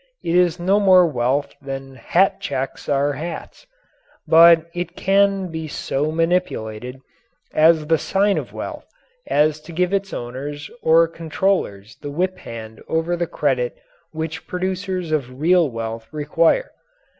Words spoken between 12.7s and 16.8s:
over the credit which producers of real wealth require.